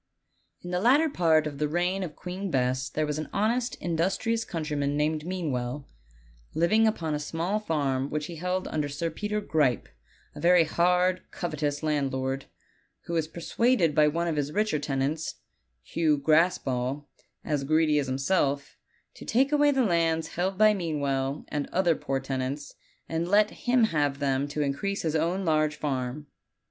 Isr 0.65 0.71
the 0.71 0.79
latter 0.79 1.09
part 1.09 1.45
of 1.45 1.59
the 1.59 1.67
reign 1.67 2.01
of 2.01 2.15
Queen 2.15 2.49
Bess 2.49 2.89
there 2.89 3.05
was 3.05 3.19
an 3.19 3.29
honest, 3.31 3.75
industrious 3.75 4.43
countryman 4.43 4.97
named 4.97 5.27
Meanwell, 5.27 5.87
liv 6.55 6.71
ing 6.71 6.87
upon 6.87 7.13
a 7.13 7.19
small 7.19 7.59
farm 7.59 8.09
which 8.09 8.25
he 8.25 8.37
held 8.37 8.67
under 8.69 8.89
Sir 8.89 9.11
Peter 9.11 9.39
Gripe, 9.39 9.87
a 10.33 10.39
very 10.39 10.63
hard, 10.63 11.21
covetous 11.29 11.83
landlord, 11.83 12.45
who 13.05 13.13
was 13.13 13.27
per 13.27 13.41
suaded 13.41 13.93
by 13.93 14.07
one 14.07 14.27
of 14.27 14.37
his 14.37 14.51
richer 14.51 14.79
tenants, 14.79 15.35
Hugh 15.83 16.17
Graspall, 16.17 17.05
as 17.45 17.63
greedy 17.63 17.99
as 17.99 18.07
himself, 18.07 18.77
to 19.13 19.23
take 19.23 19.51
away 19.51 19.69
the 19.69 19.85
lands 19.85 20.29
held 20.29 20.57
by 20.57 20.73
Mean 20.73 20.99
well 20.99 21.45
and 21.49 21.67
other 21.67 21.93
poor 21.95 22.19
tenants, 22.19 22.73
and 23.07 23.27
let 23.27 23.51
him 23.51 23.83
have 23.83 24.17
them 24.17 24.47
to 24.47 24.63
increase 24.63 25.03
his 25.03 25.15
own 25.15 25.45
large 25.45 25.75
farm. 25.75 26.25